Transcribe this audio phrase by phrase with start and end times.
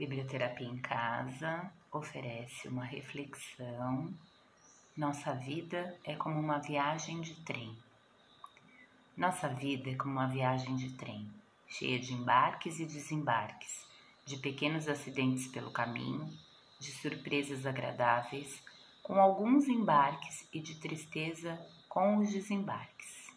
[0.00, 4.08] Biblioterapia em Casa oferece uma reflexão.
[4.96, 7.76] Nossa vida é como uma viagem de trem.
[9.14, 11.30] Nossa vida é como uma viagem de trem,
[11.68, 13.86] cheia de embarques e desembarques,
[14.24, 16.32] de pequenos acidentes pelo caminho,
[16.78, 18.58] de surpresas agradáveis,
[19.02, 21.60] com alguns embarques e de tristeza
[21.90, 23.30] com os desembarques.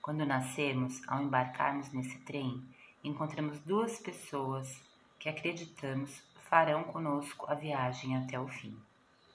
[0.00, 2.64] Quando nascemos, ao embarcarmos nesse trem,
[3.04, 4.80] encontramos duas pessoas
[5.22, 6.20] que acreditamos
[6.50, 8.76] farão conosco a viagem até o fim.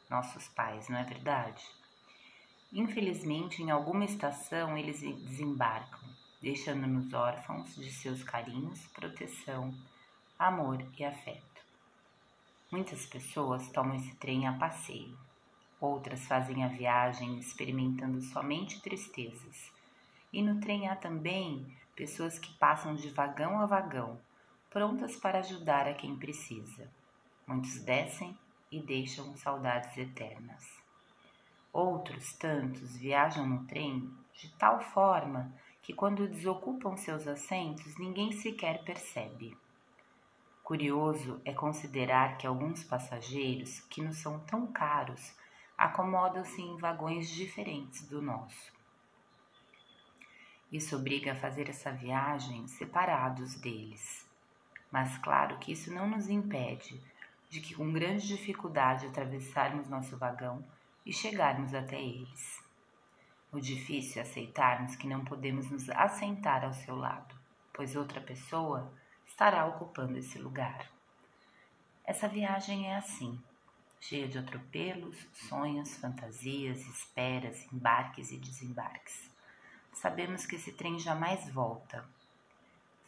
[0.09, 1.63] Nossos pais, não é verdade?
[2.73, 6.09] Infelizmente, em alguma estação eles desembarcam,
[6.41, 9.73] deixando-nos órfãos de seus carinhos, proteção,
[10.38, 11.61] amor e afeto.
[12.69, 15.17] Muitas pessoas tomam esse trem a passeio,
[15.80, 19.72] outras fazem a viagem experimentando somente tristezas.
[20.33, 24.19] E no trem há também pessoas que passam de vagão a vagão,
[24.70, 26.89] prontas para ajudar a quem precisa.
[27.45, 28.38] Muitos descem
[28.71, 30.66] e deixam saudades eternas.
[31.72, 38.83] Outros tantos viajam no trem de tal forma que, quando desocupam seus assentos, ninguém sequer
[38.83, 39.58] percebe.
[40.64, 45.34] Curioso é considerar que alguns passageiros, que nos são tão caros,
[45.78, 48.73] acomodam-se em vagões diferentes do nosso.
[50.69, 54.27] Isso obriga a fazer essa viagem separados deles.
[54.91, 57.02] Mas claro que isso não nos impede
[57.49, 60.63] de que com grande dificuldade atravessarmos nosso vagão
[61.05, 62.61] e chegarmos até eles.
[63.52, 67.33] O difícil é aceitarmos que não podemos nos assentar ao seu lado,
[67.73, 68.91] pois outra pessoa
[69.25, 70.89] estará ocupando esse lugar.
[72.03, 73.41] Essa viagem é assim,
[73.99, 79.29] cheia de atropelos, sonhos, fantasias, esperas, embarques e desembarques.
[79.94, 82.07] Sabemos que esse trem jamais volta,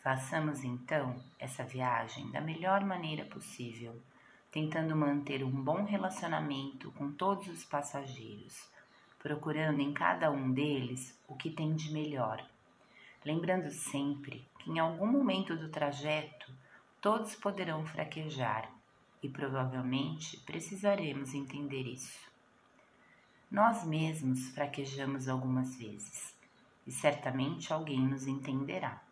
[0.02, 4.02] Façamos então essa viagem da melhor maneira possível,
[4.50, 8.67] tentando manter um bom relacionamento com todos os passageiros,
[9.20, 12.42] procurando em cada um deles o que tem de melhor.
[13.26, 16.49] Lembrando sempre que em algum momento do trajeto
[17.02, 18.71] todos poderão fraquejar
[19.21, 22.30] e provavelmente precisaremos entender isso.
[23.52, 26.33] Nós mesmos fraquejamos algumas vezes
[26.87, 29.08] e certamente alguém nos entenderá.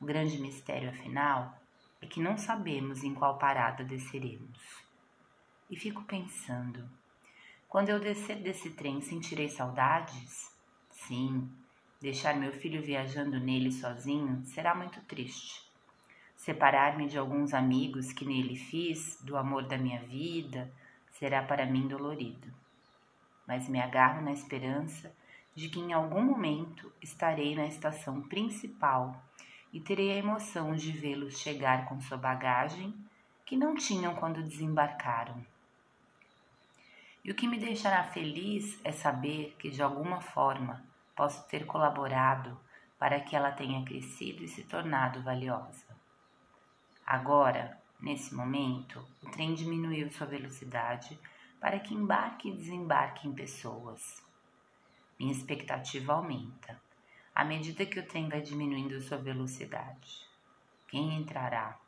[0.00, 1.58] O grande mistério, afinal,
[2.02, 4.84] é que não sabemos em qual parada desceremos.
[5.70, 6.88] E fico pensando:
[7.68, 10.54] quando eu descer desse trem, sentirei saudades?
[10.90, 11.50] Sim,
[12.00, 15.66] deixar meu filho viajando nele sozinho será muito triste.
[16.36, 20.70] Separar-me de alguns amigos que nele fiz, do amor da minha vida,
[21.12, 22.52] será para mim dolorido.
[23.46, 25.12] Mas me agarro na esperança
[25.54, 29.20] de que em algum momento estarei na estação principal
[29.76, 32.94] e terei a emoção de vê-los chegar com sua bagagem
[33.44, 35.44] que não tinham quando desembarcaram.
[37.22, 40.82] E o que me deixará feliz é saber que de alguma forma
[41.14, 42.58] posso ter colaborado
[42.98, 45.86] para que ela tenha crescido e se tornado valiosa.
[47.06, 51.20] Agora, nesse momento, o trem diminuiu sua velocidade
[51.60, 54.24] para que embarque e desembarque em pessoas.
[55.18, 56.80] Minha expectativa aumenta
[57.36, 60.26] à medida que o trem vai diminuindo sua velocidade.
[60.88, 61.78] Quem entrará?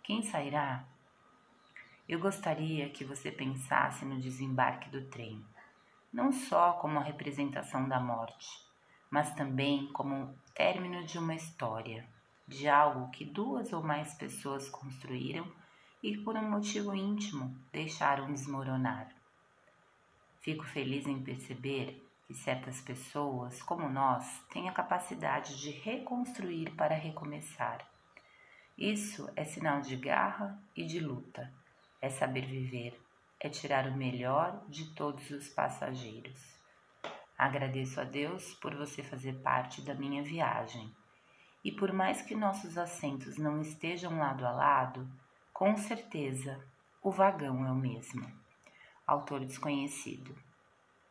[0.00, 0.84] Quem sairá?
[2.08, 5.44] Eu gostaria que você pensasse no desembarque do trem,
[6.12, 8.64] não só como a representação da morte,
[9.10, 12.08] mas também como o término de uma história,
[12.46, 15.50] de algo que duas ou mais pessoas construíram
[16.00, 19.08] e por um motivo íntimo deixaram desmoronar.
[20.40, 26.94] Fico feliz em perceber que certas pessoas, como nós, têm a capacidade de reconstruir para
[26.94, 27.84] recomeçar.
[28.78, 31.52] Isso é sinal de garra e de luta,
[32.00, 32.96] é saber viver,
[33.40, 36.40] é tirar o melhor de todos os passageiros.
[37.36, 40.94] Agradeço a Deus por você fazer parte da minha viagem.
[41.64, 45.10] E por mais que nossos assentos não estejam lado a lado,
[45.52, 46.64] com certeza
[47.02, 48.24] o vagão é o mesmo.
[49.04, 50.32] Autor desconhecido.